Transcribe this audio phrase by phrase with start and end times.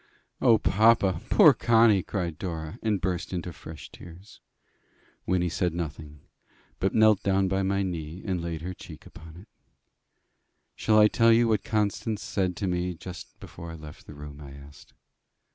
[0.41, 1.21] "O, papa!
[1.29, 4.41] poor Connie!" cried Dora, and burst into fresh tears.
[5.27, 6.21] Wynnie said nothing,
[6.79, 9.47] but knelt down by my knee, and laid her cheek upon it.
[10.75, 14.41] "Shall I tell you what Constance said to me just before I left the room?"
[14.41, 14.95] I asked.